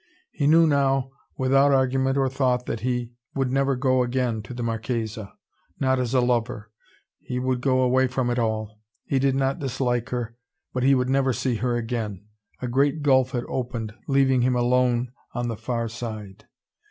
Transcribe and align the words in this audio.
He 0.31 0.47
knew 0.47 0.65
now, 0.65 1.11
without 1.37 1.71
argument 1.71 2.17
or 2.17 2.27
thought 2.27 2.65
that 2.65 2.79
he 2.79 3.11
would 3.35 3.51
never 3.51 3.75
go 3.75 4.01
again 4.01 4.41
to 4.41 4.53
the 4.55 4.63
Marchesa: 4.63 5.31
not 5.79 5.99
as 5.99 6.15
a 6.15 6.21
lover. 6.21 6.71
He 7.19 7.37
would 7.37 7.61
go 7.61 7.81
away 7.81 8.07
from 8.07 8.31
it 8.31 8.39
all. 8.39 8.81
He 9.05 9.19
did 9.19 9.35
not 9.35 9.59
dislike 9.59 10.09
her. 10.09 10.35
But 10.73 10.81
he 10.81 10.95
would 10.95 11.11
never 11.11 11.33
see 11.33 11.57
her 11.57 11.75
again. 11.75 12.25
A 12.63 12.67
great 12.67 13.03
gulf 13.03 13.29
had 13.33 13.43
opened, 13.47 13.93
leaving 14.07 14.41
him 14.41 14.55
alone 14.55 15.11
on 15.35 15.49
the 15.49 15.55
far 15.55 15.87
side. 15.87 16.47